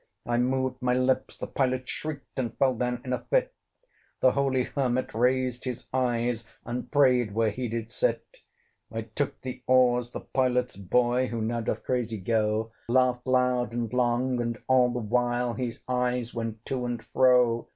[0.25, 3.53] I moved my lips the Pilot shrieked And fell down in a fit;
[4.19, 8.37] The holy Hermit raised his eyes, And prayed where he did sit.
[8.91, 13.93] I took the oars: the Pilot's boy, Who now doth crazy go, Laughed loud and
[13.93, 17.67] long, and all the while His eyes went to and fro.